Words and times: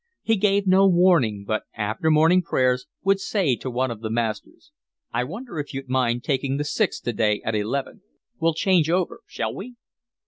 He 0.23 0.35
gave 0.35 0.65
no 0.65 0.87
warning, 0.87 1.43
but 1.45 1.65
after 1.75 2.09
morning 2.09 2.41
prayers 2.41 2.87
would 3.03 3.19
say 3.19 3.55
to 3.57 3.69
one 3.69 3.91
of 3.91 4.01
the 4.01 4.09
masters: 4.09 4.71
"I 5.13 5.23
wonder 5.23 5.59
if 5.59 5.75
you'd 5.75 5.89
mind 5.89 6.23
taking 6.23 6.57
the 6.57 6.65
Sixth 6.65 7.03
today 7.03 7.39
at 7.45 7.53
eleven. 7.53 8.01
We'll 8.39 8.55
change 8.55 8.89
over, 8.89 9.19
shall 9.27 9.53
we?" 9.53 9.75